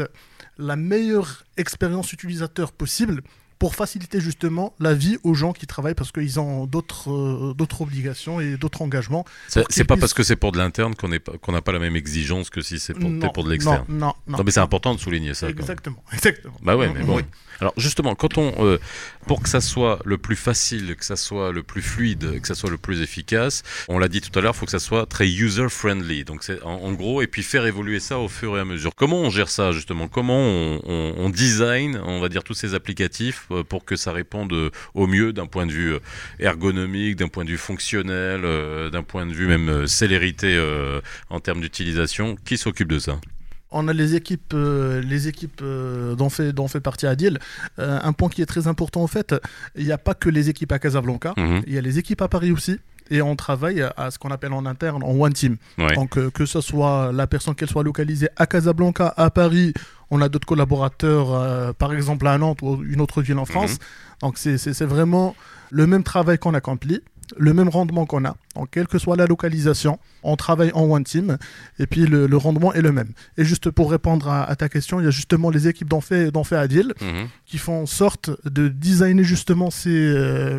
la 0.58 0.76
meilleure 0.76 1.44
expérience 1.56 2.12
utilisateur 2.12 2.72
possible 2.72 3.22
pour 3.60 3.74
faciliter 3.74 4.20
justement 4.20 4.74
la 4.80 4.94
vie 4.94 5.18
aux 5.22 5.34
gens 5.34 5.52
qui 5.52 5.66
travaillent 5.66 5.94
parce 5.94 6.10
qu'ils 6.12 6.40
ont 6.40 6.64
d'autres 6.66 7.10
euh, 7.12 7.54
d'autres 7.54 7.82
obligations 7.82 8.40
et 8.40 8.56
d'autres 8.56 8.80
engagements. 8.80 9.26
C'est 9.48 9.84
pas 9.84 9.98
parce 9.98 10.14
que 10.14 10.22
c'est 10.22 10.34
pour 10.34 10.50
de 10.50 10.58
l'interne 10.58 10.96
qu'on 10.96 11.10
qu'on 11.42 11.52
n'a 11.52 11.60
pas 11.60 11.72
la 11.72 11.78
même 11.78 11.94
exigence 11.94 12.48
que 12.48 12.62
si 12.62 12.80
c'est 12.80 12.94
pour, 12.94 13.10
pour, 13.32 13.44
de 13.44 13.50
l'externe. 13.50 13.84
Non, 13.90 14.14
non, 14.26 14.38
non, 14.38 14.44
mais 14.44 14.50
c'est 14.50 14.60
important 14.60 14.94
de 14.94 15.00
souligner 15.00 15.34
ça. 15.34 15.50
Exactement, 15.50 16.02
exactement. 16.12 16.54
Bah 16.62 16.74
ouais, 16.74 16.90
mais 16.92 17.04
bon. 17.04 17.20
Alors 17.60 17.74
justement, 17.76 18.14
quand 18.14 18.38
on, 18.38 18.52
euh, 18.64 18.78
pour 19.26 19.42
que 19.42 19.48
ça 19.48 19.60
soit 19.60 20.00
le 20.04 20.16
plus 20.16 20.36
facile, 20.36 20.96
que 20.96 21.04
ça 21.04 21.16
soit 21.16 21.52
le 21.52 21.62
plus 21.62 21.82
fluide, 21.82 22.40
que 22.40 22.46
ça 22.46 22.54
soit 22.54 22.70
le 22.70 22.78
plus 22.78 23.02
efficace, 23.02 23.62
on 23.88 23.98
l'a 23.98 24.08
dit 24.08 24.20
tout 24.20 24.36
à 24.38 24.42
l'heure, 24.42 24.54
il 24.54 24.58
faut 24.58 24.64
que 24.64 24.72
ça 24.72 24.78
soit 24.78 25.06
très 25.06 25.28
user-friendly. 25.28 26.24
Donc 26.24 26.42
c'est 26.42 26.62
en, 26.62 26.92
gros, 26.92 27.20
et 27.22 27.26
puis 27.26 27.42
faire 27.42 27.66
évoluer 27.66 28.00
ça 28.00 28.18
au 28.18 28.28
fur 28.28 28.56
et 28.56 28.60
à 28.60 28.64
mesure. 28.64 28.94
Comment 28.94 29.20
on 29.20 29.30
gère 29.30 29.50
ça 29.50 29.72
justement? 29.72 30.08
Comment 30.08 30.38
on, 30.38 30.80
on, 31.18 31.28
design, 31.28 32.00
on 32.04 32.20
va 32.20 32.28
dire, 32.28 32.42
tous 32.44 32.54
ces 32.54 32.74
applicatifs 32.74 33.46
euh, 33.50 33.62
pour 33.62 33.84
que 33.84 33.96
ça 33.96 34.12
réponde 34.12 34.52
euh, 34.52 34.70
au 34.94 35.06
mieux 35.06 35.32
d'un 35.32 35.46
point 35.46 35.66
de 35.66 35.72
vue 35.72 35.94
ergonomique, 36.38 37.16
d'un 37.16 37.28
point 37.28 37.44
de 37.44 37.50
vue 37.50 37.58
fonctionnel, 37.58 38.42
d'un 38.90 39.02
point 39.02 39.26
de 39.26 39.32
vue 39.32 39.46
même 39.46 39.86
célérité 39.86 40.58
en 41.28 41.40
termes 41.40 41.60
d'utilisation? 41.60 42.36
Qui 42.44 42.56
s'occupe 42.56 42.88
de 42.88 42.98
ça? 42.98 43.20
On 43.72 43.88
a 43.88 43.92
les 43.92 44.14
équipes, 44.14 44.52
euh, 44.54 45.00
les 45.02 45.28
équipes 45.28 45.60
euh, 45.62 46.14
dont, 46.14 46.30
fait, 46.30 46.52
dont 46.52 46.68
fait 46.68 46.80
partie 46.80 47.06
Adil. 47.06 47.38
Euh, 47.78 47.98
un 48.02 48.12
point 48.12 48.28
qui 48.28 48.42
est 48.42 48.46
très 48.46 48.66
important 48.66 49.02
en 49.02 49.06
fait, 49.06 49.34
il 49.76 49.84
n'y 49.84 49.92
a 49.92 49.98
pas 49.98 50.14
que 50.14 50.28
les 50.28 50.48
équipes 50.48 50.72
à 50.72 50.78
Casablanca, 50.78 51.34
mhm. 51.36 51.62
il 51.66 51.74
y 51.74 51.78
a 51.78 51.80
les 51.80 51.98
équipes 51.98 52.22
à 52.22 52.28
Paris 52.28 52.52
aussi. 52.52 52.78
Et 53.12 53.22
on 53.22 53.34
travaille 53.34 53.84
à 53.96 54.12
ce 54.12 54.20
qu'on 54.20 54.30
appelle 54.30 54.52
en 54.52 54.64
interne 54.66 55.02
en 55.02 55.10
one 55.10 55.32
team. 55.32 55.56
Donc 55.96 56.16
que 56.30 56.46
ce 56.46 56.60
soit 56.60 57.10
la 57.12 57.26
personne 57.26 57.56
qu'elle 57.56 57.68
soit 57.68 57.82
localisée 57.82 58.28
à 58.36 58.46
Casablanca, 58.46 59.12
à 59.16 59.30
Paris, 59.30 59.72
on 60.12 60.22
a 60.22 60.28
d'autres 60.28 60.46
collaborateurs, 60.46 61.74
par 61.74 61.92
exemple 61.92 62.28
à 62.28 62.38
Nantes 62.38 62.62
ou 62.62 62.80
une 62.84 63.00
autre 63.00 63.20
ville 63.20 63.38
en 63.38 63.46
France. 63.46 63.72
Mhm. 63.72 63.78
Donc 64.20 64.38
c'est 64.38 64.84
vraiment 64.84 65.34
le 65.70 65.88
même 65.88 66.04
travail 66.04 66.38
qu'on 66.38 66.54
accomplit 66.54 67.00
le 67.36 67.52
même 67.54 67.68
rendement 67.68 68.06
qu'on 68.06 68.24
a, 68.24 68.36
en 68.54 68.66
quelle 68.66 68.88
que 68.88 68.98
soit 68.98 69.16
la 69.16 69.26
localisation, 69.26 69.98
on 70.22 70.36
travaille 70.36 70.72
en 70.74 70.82
one 70.82 71.04
team 71.04 71.38
et 71.78 71.86
puis 71.86 72.06
le, 72.06 72.26
rendement 72.36 72.72
est 72.74 72.80
le 72.80 72.92
même. 72.92 73.12
Et 73.36 73.44
juste 73.44 73.70
pour 73.70 73.90
répondre 73.90 74.28
à, 74.28 74.54
ta 74.56 74.68
question, 74.68 75.00
il 75.00 75.04
y 75.04 75.06
a 75.06 75.10
justement 75.10 75.50
les 75.50 75.68
équipes 75.68 75.88
d'en 75.88 76.00
fait, 76.00 76.30
fait 76.44 76.56
Adil 76.56 76.94
qui 77.46 77.58
font 77.58 77.82
en 77.82 77.86
sorte 77.86 78.30
de 78.44 78.68
designer 78.68 79.24
justement 79.24 79.70
ces, 79.70 79.90
euh, 79.90 80.58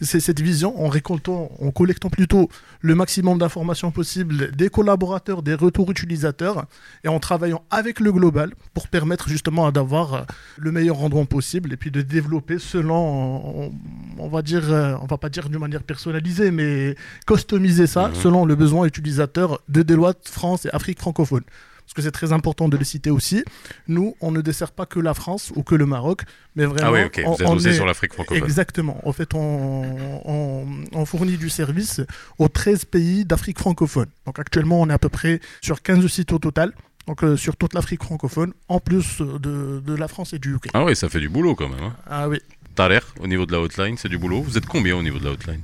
cette 0.00 0.40
vision 0.40 0.82
en 0.84 0.88
récoltant, 0.88 1.50
en 1.60 1.70
collectant 1.70 2.10
plutôt 2.10 2.48
le 2.80 2.94
maximum 2.94 3.38
d'informations 3.38 3.90
possibles 3.90 4.52
des 4.52 4.68
collaborateurs, 4.68 5.42
des 5.42 5.54
retours 5.54 5.90
utilisateurs 5.90 6.66
et 7.04 7.08
en 7.08 7.18
travaillant 7.18 7.62
avec 7.70 8.00
le 8.00 8.12
global 8.12 8.54
pour 8.74 8.88
permettre 8.88 9.28
justement 9.28 9.70
d'avoir 9.72 10.26
le 10.56 10.72
meilleur 10.72 10.96
rendement 10.96 11.26
possible 11.26 11.72
et 11.72 11.76
puis 11.76 11.90
de 11.90 12.02
développer 12.02 12.58
selon, 12.58 13.72
on, 14.18 14.28
va 14.28 14.42
dire, 14.42 14.72
euh, 14.72 14.94
on 15.02 15.06
va 15.06 15.18
pas 15.18 15.28
dire 15.28 15.48
d'une 15.48 15.60
manière 15.60 15.82
personnalisée, 15.82 16.50
mais 16.50 16.94
customiser 17.36 17.86
ça 17.86 18.08
mhm. 18.08 18.14
selon 18.14 18.44
le 18.44 18.54
besoin 18.54 18.86
utilisateur 18.86 19.60
de 19.68 19.82
Deloitte 19.82 20.28
France 20.28 20.66
et 20.66 20.70
Afrique 20.72 20.98
francophone 20.98 21.42
parce 21.86 21.94
que 21.94 22.02
c'est 22.02 22.10
très 22.10 22.32
important 22.32 22.68
de 22.68 22.76
le 22.76 22.82
citer 22.82 23.10
aussi. 23.10 23.44
Nous, 23.86 24.16
on 24.20 24.32
ne 24.32 24.40
dessert 24.40 24.72
pas 24.72 24.86
que 24.86 24.98
la 24.98 25.14
France 25.14 25.52
ou 25.54 25.62
que 25.62 25.76
le 25.76 25.86
Maroc, 25.86 26.22
mais 26.56 26.64
vraiment. 26.64 26.88
Ah 26.88 26.92
oui, 26.92 27.04
ok, 27.04 27.22
vous 27.24 27.42
êtes 27.44 27.48
aussi 27.48 27.74
sur 27.74 27.86
l'Afrique 27.86 28.12
francophone. 28.12 28.42
Exactement. 28.42 29.00
En 29.04 29.12
fait, 29.12 29.34
on, 29.34 30.66
on, 30.92 31.04
fournit 31.04 31.36
du 31.36 31.48
service 31.48 32.00
aux 32.38 32.48
13 32.48 32.86
pays 32.86 33.24
d'Afrique 33.24 33.60
francophone. 33.60 34.08
Donc 34.26 34.40
actuellement, 34.40 34.80
on 34.80 34.90
est 34.90 34.92
à 34.92 34.98
peu 34.98 35.08
près 35.08 35.38
sur 35.60 35.80
15 35.80 36.04
sites 36.08 36.32
au 36.32 36.40
total. 36.40 36.72
Donc 37.06 37.22
euh, 37.22 37.36
sur 37.36 37.56
toute 37.56 37.72
l'Afrique 37.72 38.02
francophone, 38.02 38.52
en 38.68 38.80
plus 38.80 39.20
de, 39.20 39.78
de, 39.78 39.94
la 39.94 40.08
France 40.08 40.32
et 40.32 40.40
du 40.40 40.56
UK. 40.56 40.70
Ah 40.74 40.84
oui, 40.84 40.96
ça 40.96 41.08
fait 41.08 41.20
du 41.20 41.28
boulot 41.28 41.54
quand 41.54 41.68
même. 41.68 41.84
Hein. 41.84 41.96
Ah 42.10 42.28
oui. 42.28 42.40
Tarer, 42.74 42.98
au 43.20 43.28
niveau 43.28 43.46
de 43.46 43.52
la 43.52 43.60
hotline, 43.60 43.96
c'est 43.96 44.08
du 44.08 44.18
boulot. 44.18 44.42
Vous 44.42 44.58
êtes 44.58 44.66
combien 44.66 44.96
au 44.96 45.04
niveau 45.04 45.20
de 45.20 45.24
la 45.24 45.30
hotline? 45.30 45.62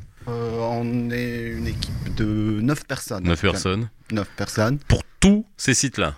On 0.82 1.10
est 1.12 1.46
une 1.46 1.68
équipe 1.68 2.14
de 2.16 2.60
9 2.60 2.86
personnes. 2.86 3.22
9 3.22 3.40
personnes 3.40 3.88
9 4.10 4.28
personnes. 4.36 4.78
Pour 4.88 5.04
tous 5.20 5.46
ces 5.56 5.74
sites-là 5.74 6.16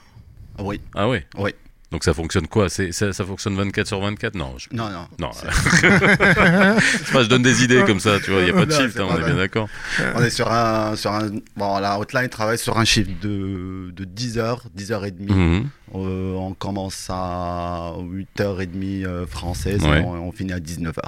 Oui. 0.59 0.81
Ah 0.95 1.07
oui 1.07 1.19
Oui. 1.37 1.51
Donc 1.91 2.03
ça 2.03 2.15
fonctionne 2.15 2.49
quoi? 2.49 2.71
Ça, 2.71 2.91
ça, 2.91 3.25
fonctionne 3.25 3.55
24 3.57 3.87
sur 3.87 4.01
24 4.01 4.35
Non. 4.35 4.57
Non, 4.73 4.89
non. 4.89 5.07
Non. 5.21 5.31
je 5.43 7.29
donne 7.29 7.43
des 7.43 7.63
idées 7.63 7.85
comme 7.85 8.01
ça, 8.01 8.19
tu 8.21 8.31
vois, 8.31 8.41
il 8.41 8.47
n'y 8.47 8.51
a 8.51 8.55
pas 8.55 8.65
de 8.65 8.73
shift, 8.73 8.99
hein, 8.99 9.07
on 9.09 9.17
est 9.17 9.25
bien 9.25 9.37
d'accord. 9.37 9.69
On 10.17 10.23
est 10.23 10.31
sur 10.31 10.51
un, 10.51 10.97
sur 10.97 11.13
un. 11.13 11.31
Bon, 11.57 11.79
la 11.79 12.01
hotline 12.01 12.29
travaille 12.31 12.59
sur 12.59 12.79
un 12.79 12.85
chiffre 12.85 13.11
de, 13.21 13.93
de 13.95 14.05
10 14.05 14.39
h 14.39 14.57
10 14.75 14.91
h 14.91 15.27
30 15.27 15.67
euh, 15.95 16.33
on 16.33 16.55
commence 16.55 17.07
à 17.11 17.93
8h30 17.99 19.07
euh, 19.07 19.27
française 19.27 19.85
et 19.85 20.01
on, 20.01 20.15
on, 20.15 20.33
finit 20.33 20.53
à 20.53 20.59
19h. 20.59 20.99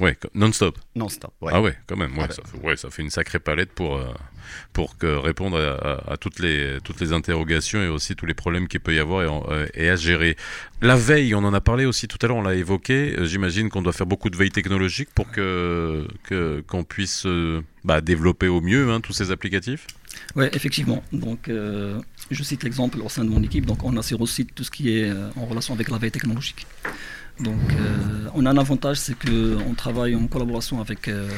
Ouais, 0.00 0.16
non-stop. 0.34 0.78
Non-stop, 0.94 1.32
ouais. 1.40 1.52
Ah 1.54 1.62
ouais, 1.62 1.76
quand 1.86 1.96
même. 1.96 2.16
Ouais, 2.18 2.28
ça, 2.30 2.42
fait, 2.44 2.66
ouais 2.66 2.76
ça 2.76 2.90
fait 2.90 3.02
une 3.02 3.10
sacrée 3.10 3.38
palette 3.38 3.72
pour, 3.72 3.96
euh, 3.96 4.12
pour 4.72 4.98
que 4.98 5.06
répondre 5.06 5.58
à, 5.58 6.16
toutes, 6.18 6.38
les, 6.38 6.78
toutes 6.84 7.00
les 7.00 7.12
interrogations 7.12 7.82
et 7.82 7.88
aussi 7.88 8.14
tous 8.14 8.26
les 8.26 8.34
problèmes 8.34 8.68
qu'il 8.68 8.80
peut 8.80 8.94
y 8.94 8.98
avoir 8.98 9.22
et, 9.22 9.52
euh, 9.52 9.66
et, 9.74 9.88
à 9.88 9.96
gérer. 9.96 10.36
La 10.82 10.96
veille, 10.96 11.34
on 11.34 11.44
en 11.44 11.54
a 11.54 11.60
parlé 11.60 11.86
aussi 11.86 12.08
tout 12.08 12.18
à 12.22 12.26
l'heure, 12.26 12.36
on 12.36 12.42
l'a 12.42 12.54
évoqué. 12.54 13.16
Euh, 13.18 13.24
j'imagine 13.24 13.70
qu'on 13.70 13.82
doit 13.82 13.92
faire 13.92 14.06
beaucoup 14.06 14.28
de 14.28 14.36
veille 14.36 14.50
technologique 14.50 15.08
pour 15.14 15.30
que 15.30 16.06
qu'on 16.66 16.84
puisse 16.84 17.26
bah, 17.84 18.00
développer 18.00 18.48
au 18.48 18.60
mieux 18.60 18.90
hein, 18.90 19.00
tous 19.00 19.12
ces 19.12 19.30
applicatifs? 19.30 19.86
Oui, 20.34 20.46
effectivement. 20.52 21.02
Donc, 21.12 21.48
je 21.48 22.42
cite 22.42 22.62
l'exemple 22.62 23.00
au 23.00 23.08
sein 23.08 23.24
de 23.24 23.30
mon 23.30 23.42
équipe. 23.42 23.66
Donc, 23.66 23.84
on 23.84 23.96
assure 23.96 24.20
aussi 24.20 24.46
tout 24.46 24.64
ce 24.64 24.70
qui 24.70 24.90
est 24.90 25.10
en 25.36 25.46
relation 25.46 25.74
avec 25.74 25.88
la 25.90 25.98
veille 25.98 26.10
technologique. 26.10 26.66
Donc, 27.40 27.72
euh, 27.72 28.28
on 28.34 28.46
a 28.46 28.50
un 28.50 28.56
avantage, 28.56 28.96
c'est 28.96 29.14
qu'on 29.14 29.74
travaille 29.74 30.14
en 30.14 30.26
collaboration 30.26 30.80
avec 30.80 31.08
euh, 31.08 31.28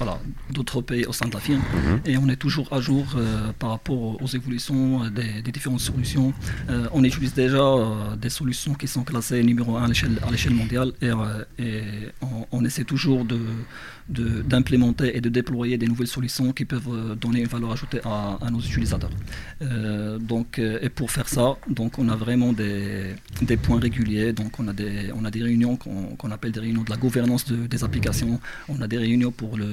voilà, 0.00 0.18
d'autres 0.50 0.80
pays 0.80 1.04
au 1.04 1.12
sein 1.12 1.28
de 1.28 1.34
la 1.34 1.40
firme 1.40 1.60
mhm. 1.74 2.00
et 2.06 2.16
on 2.16 2.26
est 2.28 2.36
toujours 2.36 2.72
à 2.72 2.80
jour 2.80 3.04
euh, 3.16 3.52
par 3.58 3.70
rapport 3.70 4.20
aux 4.22 4.26
évolutions 4.38 5.08
des, 5.10 5.42
différentes 5.52 5.80
solutions. 5.80 6.32
on 6.92 7.02
utilise 7.04 7.34
déjà 7.34 7.60
des 8.24 8.30
solutions 8.30 8.74
qui 8.74 8.88
sont 8.88 9.04
classées 9.04 9.42
numéro 9.42 9.76
1 9.76 9.84
à 9.84 9.88
l'échelle 10.30 10.54
mondiale 10.54 10.92
et, 11.02 11.10
et 11.66 11.82
on, 12.22 12.46
on, 12.52 12.64
essaie 12.64 12.84
toujours 12.84 13.24
de 13.26 13.40
d'implémenter 14.10 15.16
et 15.16 15.20
de 15.20 15.28
déployer 15.28 15.78
des 15.78 15.86
nouvelles 15.86 16.08
solutions 16.08 16.52
qui 16.52 16.64
peuvent 16.64 16.88
euh, 16.92 17.14
donner 17.14 17.40
une 17.40 17.46
valeur 17.46 17.72
ajoutée 17.72 18.00
à, 18.04 18.38
nos 18.50 18.60
utilisateurs. 18.60 19.10
Euh, 19.62 20.18
donc, 20.18 20.58
euh, 20.58 20.78
et 20.82 20.88
pour 20.88 21.10
faire 21.10 21.28
ça, 21.28 21.56
donc 21.68 21.98
on 21.98 22.08
a 22.08 22.16
vraiment 22.16 22.52
des, 22.52 23.14
des 23.42 23.56
points 23.56 23.78
réguliers. 23.78 24.32
Donc 24.32 24.58
on 24.58 24.66
a 24.68 24.72
des, 24.72 25.10
on 25.14 25.24
a 25.24 25.30
des 25.30 25.42
réunions 25.42 25.76
qu'on 25.76 26.30
appelle 26.30 26.52
des 26.52 26.60
réunions 26.60 26.82
de 26.82 26.90
la 26.90 26.96
gouvernance 26.96 27.50
des 27.50 27.84
applications. 27.84 28.40
On 28.68 28.80
a 28.80 28.88
des 28.88 28.98
réunions 28.98 29.30
pour 29.30 29.56
le, 29.56 29.68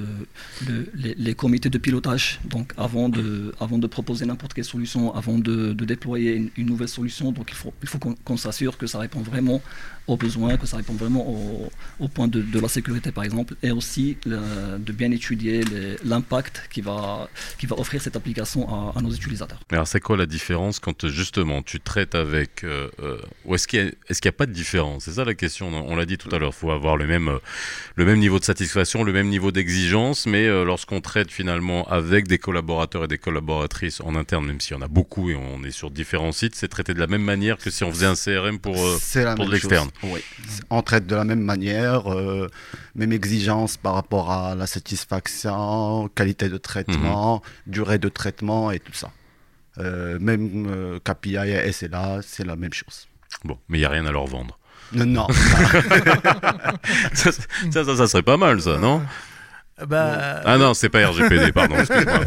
les, 0.95 1.35
comités 1.35 1.69
de 1.69 1.77
pilotage. 1.77 2.39
Donc 2.45 2.73
avant 2.77 3.09
de, 3.09 3.87
proposer 3.87 4.25
n'importe 4.25 4.53
quelle 4.53 4.65
solution, 4.65 5.13
avant 5.15 5.37
de, 5.37 5.73
déployer 5.73 6.51
une, 6.55 6.65
nouvelle 6.65 6.89
solution, 6.89 7.31
donc 7.31 7.49
il 7.51 7.55
faut, 7.55 7.99
qu'on 7.99 8.37
s'assure 8.37 8.77
que 8.77 8.87
ça 8.87 8.99
répond 8.99 9.21
vraiment 9.21 9.61
aux 10.07 10.17
besoins, 10.17 10.55
que 10.57 10.65
ça 10.65 10.77
répond 10.77 10.93
vraiment 10.93 11.25
au, 11.99 12.07
point 12.07 12.27
de, 12.27 12.59
la 12.59 12.67
sécurité 12.67 13.11
par 13.11 13.23
exemple, 13.23 13.55
et 13.63 13.71
aussi 13.71 14.17
de 14.25 14.91
bien 14.91 15.11
étudier 15.11 15.63
l'impact 16.03 16.63
qui 16.71 16.81
va, 16.81 17.29
offrir 17.71 18.01
cette 18.01 18.15
application 18.15 18.67
à, 18.95 19.01
nos 19.01 19.11
utilisateurs. 19.11 19.59
Alors 19.71 19.87
c'est 19.87 19.99
quoi 19.99 20.17
la 20.17 20.25
différence 20.25 20.79
quand 20.79 21.07
justement 21.07 21.61
tu 21.61 21.79
traites 21.79 22.15
avec... 22.15 22.63
Euh, 22.63 22.89
euh, 23.01 23.17
ou 23.45 23.55
est-ce 23.55 23.67
qu'il 23.67 23.93
n'y 24.09 24.27
a, 24.27 24.31
pas 24.31 24.45
de 24.45 24.51
différence? 24.51 25.05
C'est 25.05 25.13
ça 25.13 25.25
la 25.25 25.33
question, 25.33 25.67
on 25.69 25.95
l'a 25.95 26.05
dit 26.05 26.17
tout 26.17 26.33
à 26.33 26.39
l'heure, 26.39 26.53
il 26.55 26.59
faut 26.59 26.71
avoir 26.71 26.97
même, 27.07 27.39
le 27.95 28.05
même 28.05 28.19
niveau 28.19 28.39
de 28.39 28.43
satisfaction, 28.43 29.03
le 29.03 29.13
même 29.13 29.27
niveau 29.27 29.51
d'exigence, 29.51 30.06
mais 30.25 30.45
euh, 30.45 30.63
lorsqu'on 30.63 31.01
traite 31.01 31.31
finalement 31.31 31.85
avec 31.87 32.27
des 32.27 32.37
collaborateurs 32.37 33.05
et 33.05 33.07
des 33.07 33.17
collaboratrices 33.17 34.01
en 34.01 34.15
interne, 34.15 34.45
même 34.45 34.59
s'il 34.59 34.75
y 34.75 34.79
en 34.79 34.81
a 34.81 34.87
beaucoup 34.87 35.29
et 35.29 35.35
on 35.35 35.63
est 35.63 35.71
sur 35.71 35.91
différents 35.91 36.31
sites, 36.31 36.55
c'est 36.55 36.67
traité 36.67 36.93
de 36.93 36.99
la 36.99 37.07
même 37.07 37.23
manière 37.23 37.57
que 37.57 37.69
si 37.69 37.83
on 37.83 37.91
faisait 37.91 38.05
un 38.05 38.15
CRM 38.15 38.59
pour, 38.59 38.75
pour 38.75 39.45
de 39.45 39.51
l'externe. 39.51 39.89
Oui, 40.03 40.21
on 40.69 40.81
traite 40.81 41.07
de 41.07 41.15
la 41.15 41.23
même 41.23 41.41
manière, 41.41 42.03
même 42.95 43.11
exigence 43.11 43.77
par 43.77 43.93
rapport 43.93 44.31
à 44.31 44.55
la 44.55 44.67
satisfaction, 44.67 46.09
qualité 46.15 46.49
de 46.49 46.57
traitement, 46.57 47.41
mhm. 47.65 47.73
durée 47.73 47.97
de 47.99 48.09
traitement 48.09 48.71
et 48.71 48.79
tout 48.79 48.93
ça. 48.93 49.11
Euh, 49.79 50.17
même 50.19 50.67
euh, 50.69 50.99
KPI 50.99 51.35
et 51.35 51.71
SLA, 51.71 52.19
c'est 52.23 52.45
la 52.45 52.55
même 52.55 52.73
chose. 52.73 53.07
Bon, 53.43 53.59
mais 53.69 53.77
il 53.77 53.81
n'y 53.81 53.85
a 53.85 53.89
rien 53.89 54.05
à 54.05 54.11
leur 54.11 54.25
vendre. 54.25 54.57
Non, 54.93 55.05
non. 55.05 55.27
ça, 57.13 57.31
ça, 57.31 57.95
ça, 57.95 58.07
serait 58.07 58.23
pas 58.23 58.37
mal, 58.37 58.61
ça, 58.61 58.77
non? 58.77 59.01
Bah... 59.85 60.41
Ah 60.43 60.57
non, 60.57 60.73
c'est 60.73 60.89
pas 60.89 61.07
RGPD, 61.07 61.51
pardon, 61.53 61.75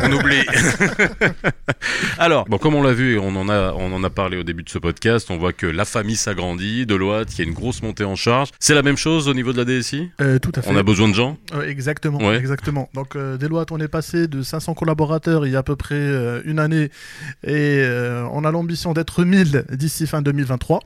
on 0.02 0.12
oublie. 0.12 0.45
Alors, 2.19 2.45
bon, 2.45 2.59
comme 2.59 2.76
on 2.76 2.83
l'a 2.83 2.92
vu 2.92 3.14
et 3.14 3.19
on 3.19 3.35
en, 3.35 3.49
a, 3.49 3.73
on 3.73 3.92
en 3.92 4.04
a 4.04 4.11
parlé 4.11 4.37
au 4.37 4.45
début 4.45 4.62
de 4.62 4.69
ce 4.69 4.78
podcast, 4.78 5.30
on 5.30 5.37
voit 5.37 5.52
que 5.52 5.66
la 5.66 5.85
famille 5.85 6.14
s'agrandit, 6.14 6.87
Deloitte, 6.87 7.30
qu'il 7.30 7.45
y 7.45 7.49
a 7.49 7.50
une 7.50 7.54
grosse 7.54 7.83
montée 7.83 8.04
en 8.04 8.14
charge. 8.14 8.50
C'est 8.61 8.75
la 8.75 8.83
même 8.83 8.97
chose 8.97 9.26
au 9.26 9.35
niveau 9.35 9.52
de 9.52 9.59
la 9.59 9.64
DSI 9.64 10.11
euh, 10.21 10.38
Tout 10.38 10.52
à 10.54 10.62
fait. 10.62 10.71
On 10.71 10.76
a 10.76 10.85
besoin 10.85 11.09
de 11.09 11.14
gens? 11.14 11.38
Exactement, 11.66 12.33
exactement. 12.33 12.88
Donc, 12.95 13.16
euh, 13.16 13.37
Deloitte, 13.37 13.73
on 13.73 13.80
est 13.80 13.88
passé 13.88 14.28
de 14.28 14.42
500 14.42 14.75
collaborateurs 14.75 15.45
il 15.45 15.52
y 15.52 15.57
a 15.57 15.61
à 15.61 15.64
peu 15.64 15.76
près 15.76 15.97
euh, 15.97 16.40
une 16.45 16.61
année 16.61 16.90
et 17.45 17.85
on 18.30 18.45
a 18.45 18.50
l'ambition 18.52 18.92
d'être 18.92 19.25
1000 19.25 19.64
d'ici 19.73 20.07
fin 20.07 20.23
2023. 20.23 20.80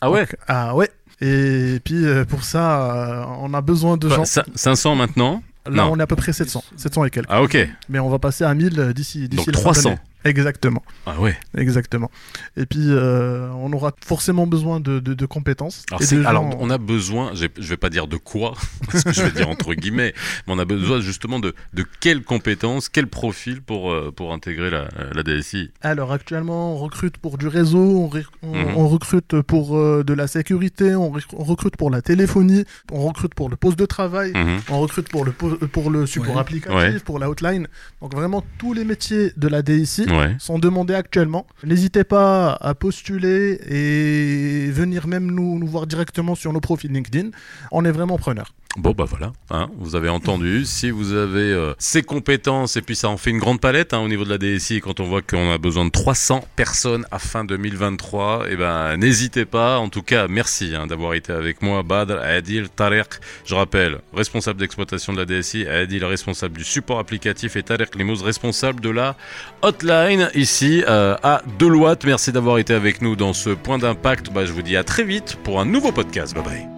Ah 0.00 0.10
ouais? 0.10 0.26
Ah 0.48 0.74
ouais 0.74 0.90
et 1.22 1.80
puis 1.82 2.04
pour 2.28 2.44
ça, 2.44 3.26
on 3.40 3.54
a 3.54 3.62
besoin 3.62 3.96
de 3.96 4.08
gens. 4.08 4.24
500 4.26 4.96
maintenant? 4.96 5.42
Là, 5.70 5.88
on 5.88 5.98
est 5.98 6.02
à 6.02 6.06
peu 6.06 6.16
près 6.16 6.32
700, 6.32 6.62
700 6.76 7.04
et 7.04 7.10
quelques. 7.10 7.26
Ah, 7.28 7.42
ok. 7.42 7.56
Mais 7.88 7.98
on 7.98 8.08
va 8.08 8.18
passer 8.18 8.44
à 8.44 8.54
1000 8.54 8.92
d'ici 8.94 9.28
d'ici 9.28 9.46
Donc 9.46 9.52
300. 9.52 9.96
Exactement. 10.26 10.82
Ah 11.06 11.20
ouais. 11.20 11.36
Exactement. 11.56 12.10
Et 12.56 12.66
puis, 12.66 12.80
euh, 12.90 13.48
on 13.52 13.72
aura 13.72 13.92
forcément 14.04 14.46
besoin 14.46 14.80
de, 14.80 14.98
de, 14.98 15.26
compétences. 15.26 15.84
Alors, 16.24 16.44
on 16.58 16.70
a 16.70 16.78
besoin, 16.78 17.32
je 17.34 17.68
vais 17.68 17.76
pas 17.76 17.90
dire 17.90 18.06
de 18.06 18.16
quoi, 18.16 18.54
parce 18.90 19.04
que 19.04 19.12
je 19.12 19.22
vais 19.22 19.30
dire 19.30 19.48
entre 19.48 19.74
guillemets, 19.74 20.14
mais 20.46 20.52
on 20.52 20.58
a 20.58 20.64
besoin 20.64 21.00
justement 21.00 21.38
de, 21.38 21.54
de 21.74 21.84
quelles 22.00 22.22
compétences, 22.22 22.88
quel 22.88 23.06
profil 23.06 23.62
pour, 23.62 23.92
euh, 23.92 24.12
pour 24.14 24.32
intégrer 24.32 24.70
la, 24.70 24.88
la, 25.14 25.22
DSI 25.22 25.70
Alors, 25.82 26.12
actuellement, 26.12 26.74
on 26.74 26.76
recrute 26.76 27.18
pour 27.18 27.38
du 27.38 27.48
réseau, 27.48 28.10
on, 28.42 28.54
mhm. 28.54 28.76
recrute 28.76 29.40
pour 29.42 29.76
euh, 29.76 30.04
de 30.04 30.14
la 30.14 30.26
sécurité, 30.26 30.94
on, 30.94 31.12
recrute 31.38 31.76
pour 31.76 31.90
la 31.90 32.02
téléphonie, 32.02 32.64
on 32.92 33.06
recrute 33.06 33.34
pour 33.34 33.48
le 33.48 33.56
poste 33.56 33.78
de 33.78 33.86
travail, 33.86 34.32
mhm. 34.34 34.60
on 34.70 34.80
recrute 34.80 35.08
pour 35.08 35.24
le, 35.24 35.32
pour 35.32 35.90
le 35.90 36.06
support 36.06 36.38
applicatif, 36.38 37.04
pour 37.04 37.18
la 37.18 37.28
hotline. 37.30 37.68
Donc, 38.00 38.14
vraiment, 38.14 38.44
tous 38.58 38.72
les 38.72 38.84
métiers 38.84 39.32
de 39.36 39.48
la 39.48 39.62
DSI 39.62 40.06
sont 40.38 40.58
demandés 40.58 40.94
actuellement. 40.94 41.46
N'hésitez 41.64 42.04
pas 42.04 42.52
à 42.60 42.74
postuler 42.74 43.58
et 43.68 44.70
venir 44.70 45.06
même 45.06 45.30
nous, 45.30 45.58
nous 45.58 45.66
voir 45.66 45.86
directement 45.86 46.34
sur 46.34 46.52
nos 46.52 46.60
profils 46.60 46.92
LinkedIn. 46.92 47.30
On 47.72 47.84
est 47.84 47.92
vraiment 47.92 48.18
preneurs. 48.18 48.52
Bon 48.76 48.92
bah 48.92 49.06
voilà, 49.08 49.32
hein, 49.50 49.70
vous 49.78 49.96
avez 49.96 50.10
entendu. 50.10 50.66
Si 50.66 50.90
vous 50.90 51.14
avez 51.14 51.52
euh, 51.52 51.72
ces 51.78 52.02
compétences 52.02 52.76
et 52.76 52.82
puis 52.82 52.94
ça 52.94 53.08
en 53.08 53.16
fait 53.16 53.30
une 53.30 53.38
grande 53.38 53.58
palette 53.58 53.94
hein, 53.94 54.00
au 54.00 54.08
niveau 54.08 54.24
de 54.24 54.28
la 54.28 54.36
DSI 54.36 54.82
quand 54.82 55.00
on 55.00 55.04
voit 55.04 55.22
qu'on 55.22 55.50
a 55.50 55.56
besoin 55.56 55.86
de 55.86 55.90
300 55.90 56.44
personnes 56.56 57.06
à 57.10 57.18
fin 57.18 57.44
2023, 57.44 58.48
et 58.48 58.50
eh 58.52 58.56
ben 58.56 58.96
n'hésitez 58.98 59.46
pas. 59.46 59.78
En 59.78 59.88
tout 59.88 60.02
cas, 60.02 60.28
merci 60.28 60.74
hein, 60.74 60.86
d'avoir 60.86 61.14
été 61.14 61.32
avec 61.32 61.62
moi, 61.62 61.82
Badr, 61.82 62.18
Adil, 62.20 62.68
Tarek. 62.68 63.14
Je 63.46 63.54
rappelle, 63.54 63.98
responsable 64.12 64.60
d'exploitation 64.60 65.14
de 65.14 65.18
la 65.18 65.24
DSI, 65.24 65.66
Adil 65.66 66.04
responsable 66.04 66.58
du 66.58 66.64
support 66.64 66.98
applicatif 66.98 67.56
et 67.56 67.62
Tarek 67.62 67.94
Limouz 67.94 68.22
responsable 68.22 68.80
de 68.80 68.90
la 68.90 69.16
hotline 69.62 70.30
ici 70.34 70.84
euh, 70.86 71.16
à 71.22 71.40
Deloitte. 71.58 72.04
Merci 72.04 72.30
d'avoir 72.30 72.58
été 72.58 72.74
avec 72.74 73.00
nous 73.00 73.16
dans 73.16 73.32
ce 73.32 73.50
point 73.50 73.78
d'impact. 73.78 74.30
Bah, 74.32 74.44
je 74.44 74.52
vous 74.52 74.62
dis 74.62 74.76
à 74.76 74.84
très 74.84 75.04
vite 75.04 75.38
pour 75.44 75.60
un 75.60 75.64
nouveau 75.64 75.92
podcast. 75.92 76.34
Bye 76.34 76.44
bye. 76.44 76.75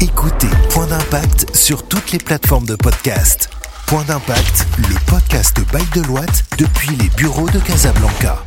Écoutez 0.00 0.50
Point 0.70 0.88
d'impact 0.88 1.54
sur 1.56 1.88
toutes 1.88 2.12
les 2.12 2.18
plateformes 2.18 2.66
de 2.66 2.76
podcast. 2.76 3.48
Point 3.86 4.04
d'impact, 4.04 4.66
le 4.76 5.10
podcast 5.10 5.58
by 5.72 5.82
Deloitte 5.98 6.44
depuis 6.58 6.94
les 6.96 7.08
bureaux 7.16 7.48
de 7.48 7.58
Casablanca. 7.58 8.44